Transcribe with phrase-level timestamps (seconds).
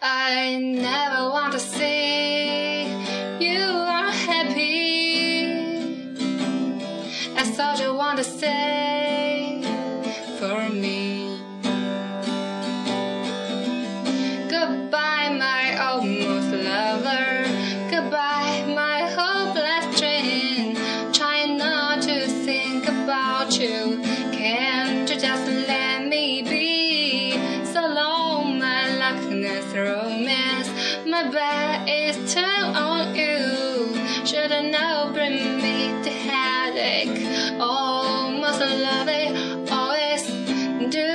[0.00, 2.84] I never want to see
[3.40, 3.62] you
[3.98, 5.46] unhappy.
[7.34, 8.71] That's all you want to say
[29.41, 30.69] luckiness romance.
[31.05, 33.95] My bed is turned on you.
[34.25, 37.59] Should I know bring me the headache?
[37.59, 40.27] Almost love it, always
[40.91, 41.07] do.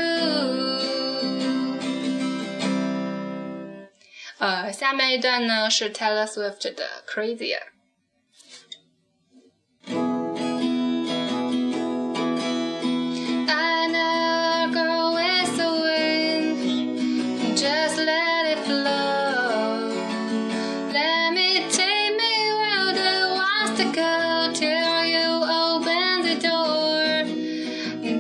[4.39, 7.63] 呃，下面一段呢是 Taylor Swift 的 Crazier。
[17.98, 19.90] Let it flow.
[20.94, 25.28] Let me take me where it wants to go till you
[25.64, 27.26] open the door.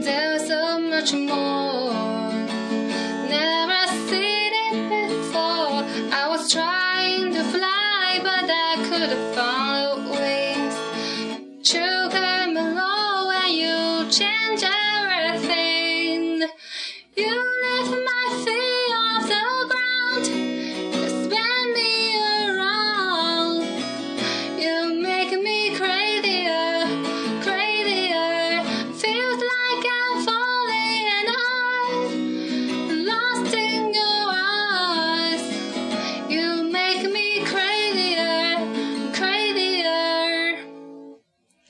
[0.04, 2.34] There's so much more.
[3.30, 5.86] Never seen it before.
[6.12, 10.76] I was trying to fly, but I couldn't find wings.
[11.74, 16.48] You came along and you changed everything.
[17.16, 17.57] You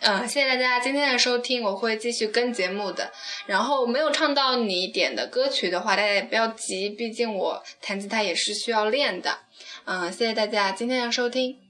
[0.09, 3.12] 嗯，谢谢大家今天的收听，我会继续跟节目的。
[3.45, 9.40] 然后没有唱到你点的歌曲的话，大家也不要急，毕竟我弹吉他也是需要练的。
[9.84, 11.67] 嗯，谢谢大家今天的收听。